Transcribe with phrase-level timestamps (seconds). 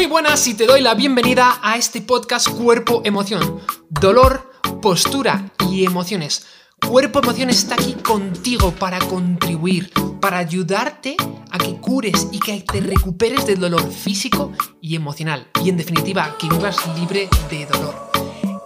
[0.00, 3.60] Muy buenas y te doy la bienvenida a este podcast Cuerpo Emoción.
[3.90, 6.46] Dolor, postura y emociones.
[6.88, 11.16] Cuerpo Emoción está aquí contigo para contribuir, para ayudarte
[11.50, 15.48] a que cures y que te recuperes del dolor físico y emocional.
[15.62, 18.10] Y en definitiva, que vivas libre de dolor.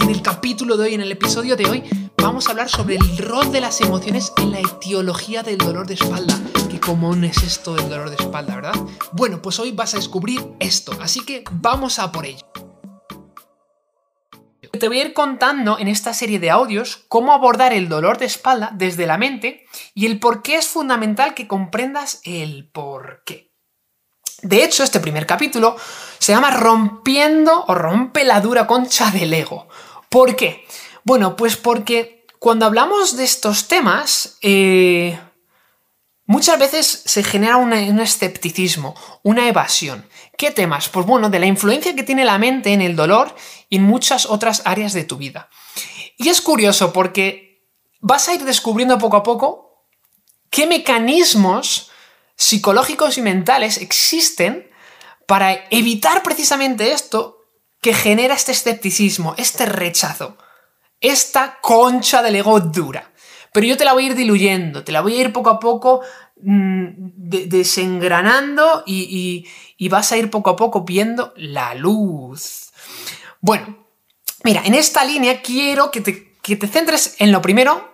[0.00, 1.82] En el capítulo de hoy, en el episodio de hoy,
[2.18, 5.94] vamos a hablar sobre el rol de las emociones en la etiología del dolor de
[5.94, 6.38] espalda.
[6.84, 8.74] Común es esto del dolor de espalda, ¿verdad?
[9.12, 12.44] Bueno, pues hoy vas a descubrir esto, así que vamos a por ello.
[14.78, 18.26] Te voy a ir contando en esta serie de audios cómo abordar el dolor de
[18.26, 23.52] espalda desde la mente y el por qué es fundamental que comprendas el por qué.
[24.42, 25.76] De hecho, este primer capítulo
[26.18, 29.68] se llama Rompiendo o rompe la dura concha del ego.
[30.08, 30.66] ¿Por qué?
[31.04, 35.16] Bueno, pues porque cuando hablamos de estos temas, eh,
[36.26, 40.06] muchas veces se genera un escepticismo, una evasión.
[40.36, 40.88] ¿Qué temas?
[40.88, 43.34] Pues bueno, de la influencia que tiene la mente en el dolor
[43.68, 45.48] y en muchas otras áreas de tu vida.
[46.16, 47.66] Y es curioso porque
[48.00, 49.86] vas a ir descubriendo poco a poco
[50.50, 51.90] qué mecanismos
[52.36, 54.70] psicológicos y mentales existen
[55.26, 57.46] para evitar precisamente esto
[57.80, 60.36] que genera este escepticismo, este rechazo,
[61.00, 63.11] esta concha del ego dura.
[63.52, 65.60] Pero yo te la voy a ir diluyendo, te la voy a ir poco a
[65.60, 66.00] poco
[66.40, 69.46] mm, desengranando y,
[69.90, 72.70] vas a ir poco a poco viendo la luz.
[73.40, 73.86] Bueno,
[74.44, 77.90] mira, en esta línea quiero que te, que te centres en lo primero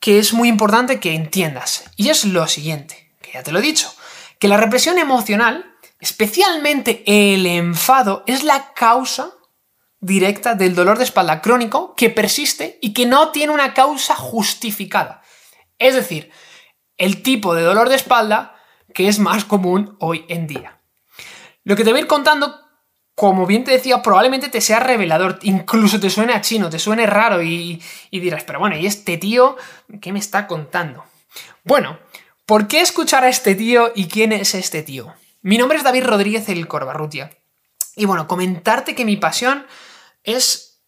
[0.00, 1.84] que es muy importante que entiendas.
[1.96, 3.92] Y es lo siguiente, que ya te lo he dicho,
[4.38, 9.30] que la represión emocional Especialmente el enfado es la causa
[10.04, 15.22] directa del dolor de espalda crónico que persiste y que no tiene una causa justificada.
[15.78, 16.30] Es decir,
[16.98, 18.54] el tipo de dolor de espalda
[18.92, 20.80] que es más común hoy en día.
[21.64, 22.60] Lo que te voy a ir contando,
[23.14, 27.06] como bien te decía, probablemente te sea revelador, incluso te suene a chino, te suene
[27.06, 27.82] raro y,
[28.12, 29.56] dirás, pero bueno, ¿y este tío
[30.02, 31.04] qué me está contando?
[31.64, 31.98] Bueno,
[32.44, 35.14] ¿por qué escuchar a este tío y quién es este tío?
[35.40, 37.30] Mi nombre es David Rodríguez el Corbarrutia.
[37.96, 39.66] Y bueno, comentarte que mi pasión
[40.24, 40.82] es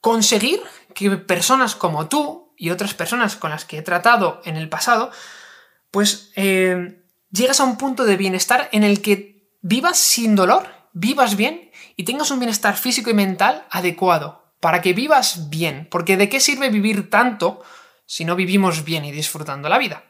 [0.00, 0.60] conseguir
[0.94, 5.10] que personas como tú y otras personas con las que he tratado en el pasado,
[5.90, 11.36] pues eh, llegas a un punto de bienestar en el que vivas sin dolor, vivas
[11.36, 15.88] bien y tengas un bienestar físico y mental adecuado para que vivas bien.
[15.90, 17.62] Porque ¿de qué sirve vivir tanto
[18.06, 20.04] si no vivimos bien y disfrutando la vida?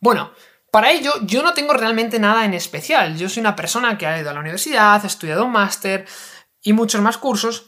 [0.00, 0.32] Bueno,
[0.70, 3.16] para ello, yo no tengo realmente nada en especial.
[3.16, 6.06] Yo soy una persona que ha ido a la universidad, ha estudiado un máster
[6.62, 7.66] y muchos más cursos,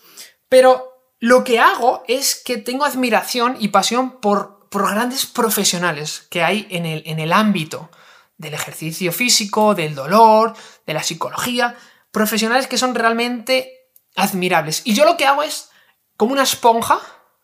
[0.49, 6.43] pero lo que hago es que tengo admiración y pasión por, por grandes profesionales que
[6.43, 7.91] hay en el, en el ámbito
[8.37, 10.55] del ejercicio físico, del dolor,
[10.87, 11.77] de la psicología,
[12.11, 14.83] profesionales que son realmente admirables.
[14.85, 15.71] Y yo lo que hago es,
[16.17, 17.01] como una esponja,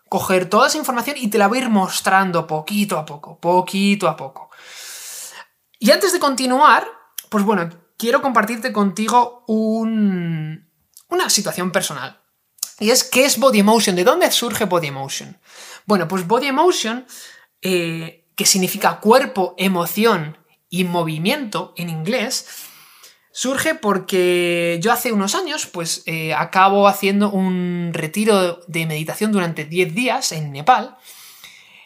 [0.09, 4.09] coger toda esa información y te la voy a ir mostrando poquito a poco, poquito
[4.09, 4.51] a poco.
[5.79, 6.87] Y antes de continuar,
[7.31, 12.22] pues bueno, quiero compartirte contigo una situación personal.
[12.83, 13.95] Y es, ¿qué es Body Emotion?
[13.95, 15.39] ¿De dónde surge Body Emotion?
[15.87, 17.07] Bueno, pues Body Emotion,
[17.61, 20.37] eh, que significa cuerpo, emoción
[20.69, 22.49] y movimiento en inglés,
[23.31, 29.65] surge porque yo hace unos años, pues eh, acabo haciendo un retiro de meditación durante
[29.65, 30.97] 10 días en Nepal,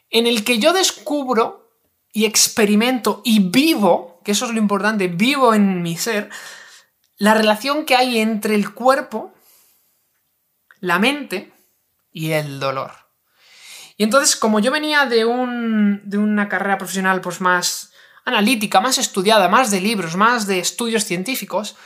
[0.08, 1.72] en el que yo descubro
[2.10, 6.30] y experimento y vivo, que eso es lo importante, vivo en mi ser,
[7.18, 9.34] la relación que hay entre el cuerpo,
[10.80, 11.52] la mente
[12.10, 12.92] y el dolor.
[13.96, 17.92] Y entonces, como yo venía de, un, de una carrera profesional pues más
[18.24, 21.76] analítica, más estudiada, más de libros, más de estudios científicos,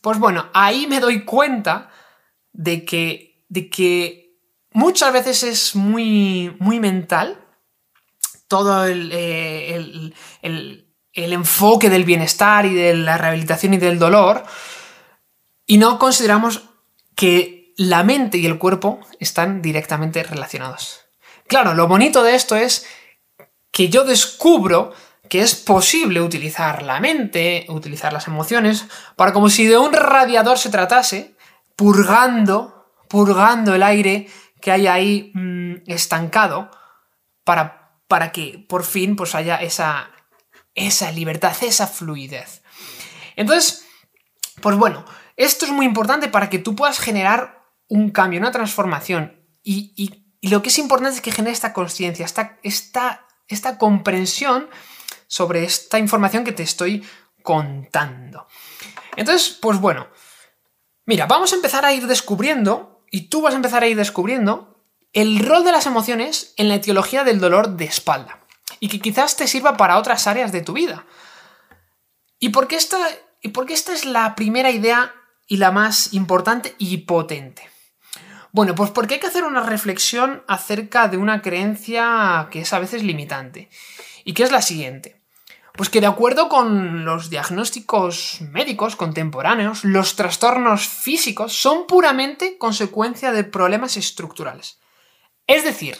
[0.00, 1.90] pues bueno, ahí me doy cuenta
[2.52, 4.36] de que, de que
[4.72, 7.40] muchas veces es muy, muy mental
[8.48, 9.74] todo eh,
[10.42, 14.44] el, enfoque del bienestar y de la rehabilitación y del dolor,
[15.66, 16.62] y no consideramos
[17.16, 21.00] que la mente y el cuerpo están directamente relacionados.
[21.46, 22.86] Claro, lo bonito de esto es
[23.70, 24.92] que yo descubro
[25.28, 28.86] que es posible utilizar la mente, utilizar las emociones,
[29.16, 31.34] para como si de un radiador se tratase,
[31.76, 34.28] purgando, purgando el aire
[34.60, 36.70] que hay ahí mm, estancado,
[37.42, 40.10] para para que por fin pues haya esa,
[40.74, 42.62] esa libertad, esa fluidez.
[43.36, 43.86] Entonces,
[44.60, 45.04] pues bueno,
[45.36, 49.40] esto es muy importante para que tú puedas generar un cambio, una transformación.
[49.62, 54.68] Y, lo que es importante es que genere esta conciencia, esta, esta, esta comprensión
[55.26, 57.02] sobre esta información que te estoy
[57.42, 58.46] contando.
[59.16, 60.06] Entonces, pues bueno,
[61.06, 64.82] Mira, vamos a empezar a ir descubriendo, y tú vas a empezar a ir descubriendo,
[65.12, 68.40] el rol de las emociones en la etiología del dolor de espalda.
[68.80, 71.04] Y que quizás te sirva para otras áreas de tu vida.
[72.38, 72.98] ¿Y por esta,
[73.42, 75.14] y por qué esta es la primera idea
[75.46, 77.70] y la más importante y potente?
[78.54, 82.78] Bueno, pues porque hay que hacer una reflexión acerca de una creencia que es a
[82.78, 83.68] veces limitante.
[84.22, 85.20] Y que es la siguiente.
[85.72, 93.32] Pues que de acuerdo con los diagnósticos médicos contemporáneos, los trastornos físicos son puramente consecuencia
[93.32, 94.78] de problemas estructurales.
[95.48, 95.98] Es decir,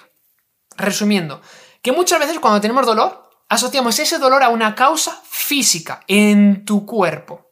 [0.76, 1.42] resumiendo,
[1.82, 6.86] que muchas veces cuando tenemos dolor, asociamos ese dolor a una causa física en tu
[6.86, 7.50] cuerpo.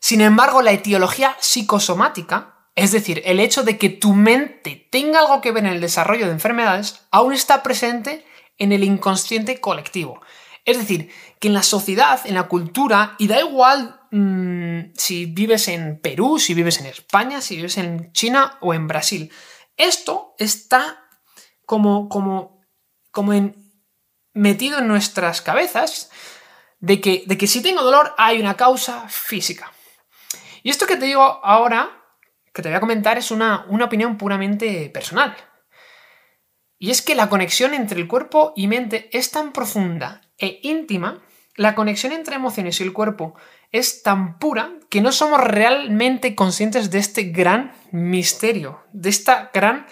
[0.00, 5.40] Sin embargo, la etiología psicosomática, es decir, el hecho de que tu mente tenga algo
[5.40, 8.24] que ver en el desarrollo de enfermedades, aún está presente
[8.58, 10.20] en el inconsciente colectivo.
[10.64, 15.68] Es decir, que en la sociedad, en la cultura, y da igual mm, si vives
[15.68, 19.30] en Perú, si vives en España, si vives en China o en Brasil,
[19.76, 21.06] esto está
[21.66, 22.60] como, como,
[23.10, 23.32] como
[24.32, 26.10] metido en nuestras cabezas
[26.80, 29.72] de que, de que si tengo dolor hay una causa física.
[30.62, 32.03] Y esto que te digo ahora,
[32.54, 35.36] que te voy a comentar, es una, una opinión puramente personal.
[36.78, 41.22] Y es que la conexión entre el cuerpo y mente es tan profunda e íntima,
[41.56, 43.34] la conexión entre emociones y el cuerpo
[43.70, 49.86] es tan pura que no somos realmente conscientes de este gran misterio, de esta gran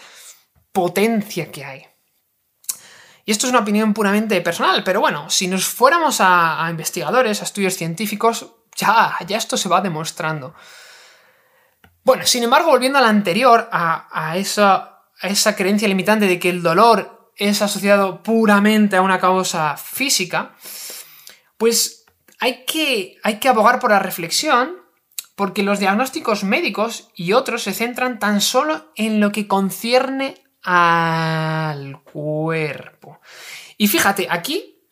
[0.72, 1.86] potencia que hay.
[3.24, 7.44] Y esto es una opinión puramente personal, pero bueno, si nos fuéramos a, investigadores, a
[7.44, 10.54] estudios científicos, ya, ya esto se va demostrando.
[12.04, 17.32] Bueno, sin embargo, volviendo a la anterior, a, esa, creencia limitante de que el dolor
[17.36, 20.56] es asociado puramente a una causa física,
[21.56, 22.04] pues
[22.40, 24.82] hay que, hay que abogar por la reflexión
[25.36, 32.02] porque los diagnósticos médicos y otros se centran tan solo en lo que concierne al
[32.02, 33.20] cuerpo.
[33.78, 34.88] Y fíjate, aquí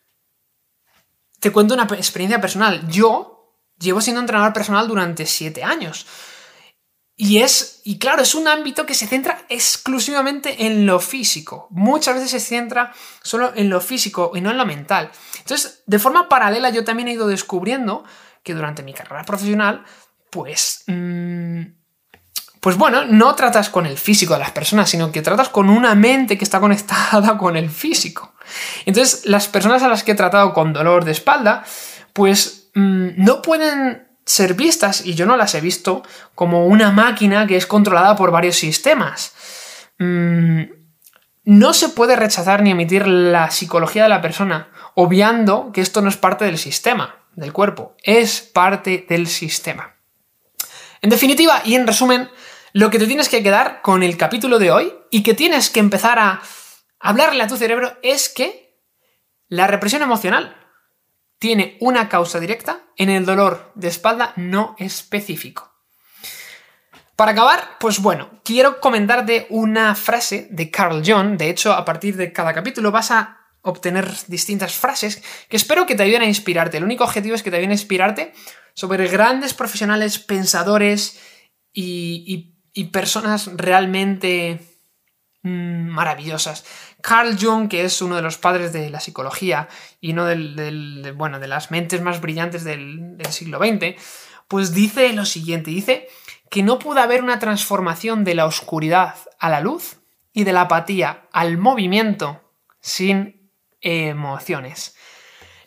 [1.39, 2.87] te cuento una experiencia personal.
[2.87, 6.05] Yo llevo siendo entrenador personal durante siete años.
[7.15, 11.67] Y es, y claro, es un ámbito que se centra exclusivamente en lo físico.
[11.69, 15.11] Muchas veces se centra solo en lo físico y no en lo mental.
[15.37, 18.03] Entonces, de forma paralela, yo también he ido descubriendo
[18.43, 19.83] que durante mi carrera profesional,
[20.31, 20.83] pues.
[20.87, 21.61] Mm,
[22.59, 25.95] pues bueno, no tratas con el físico de las personas, sino que tratas con una
[25.95, 28.33] mente que está conectada con el físico.
[28.85, 31.63] Entonces, las personas a las que he tratado con dolor de espalda,
[32.13, 36.03] pues mm, no pueden ser vistas, y yo no las he visto,
[36.35, 39.33] como una máquina que es controlada por varios sistemas.
[39.99, 40.63] Mm,
[41.43, 46.09] no se puede rechazar ni emitir la psicología de la persona, obviando que esto no
[46.09, 49.95] es parte del sistema, del cuerpo, es parte del sistema.
[51.01, 52.29] En definitiva y en resumen,
[52.73, 55.81] lo que te tienes que quedar con el capítulo de hoy y que tienes que
[55.81, 56.41] empezar a
[56.99, 58.77] hablarle a tu cerebro es que
[59.49, 60.55] la represión emocional
[61.41, 65.73] tiene una causa directa en el dolor de espalda no específico.
[67.15, 71.37] Para acabar, pues bueno, quiero comentarte una frase de Carl Jung.
[71.37, 75.95] De hecho, a partir de cada capítulo vas a obtener distintas frases que espero que
[75.95, 76.77] te ayuden a inspirarte.
[76.77, 78.33] El único objetivo es que te ayuden a inspirarte
[78.75, 81.19] sobre grandes profesionales, pensadores
[81.73, 82.53] y,
[82.91, 84.70] personas realmente
[85.43, 86.65] mm, maravillosas.
[87.01, 89.67] Carl Jung, que es uno de los padres de la psicología
[89.99, 93.95] y uno de, bueno, de las mentes más brillantes del, del siglo XX,
[94.47, 96.07] pues dice lo siguiente, dice
[96.49, 100.01] que no pudo haber una transformación de la oscuridad a la luz
[100.33, 102.41] y de la apatía al movimiento
[102.81, 104.95] sin emociones.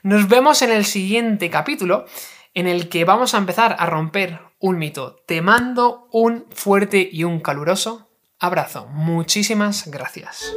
[0.03, 2.05] Nos vemos en el siguiente capítulo
[2.53, 5.17] en el que vamos a empezar a romper un mito.
[5.27, 8.11] Te mando un fuerte y un caluroso
[8.45, 8.87] abrazo.
[8.93, 10.53] Muchísimas gracias.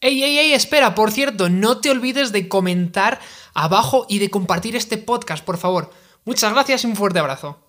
[0.00, 3.18] Ey, ey, ey, espera, por cierto, no te olvides de comentar
[3.52, 5.90] abajo y de compartir este podcast, por favor.
[6.24, 7.67] Muchas gracias y un fuerte abrazo.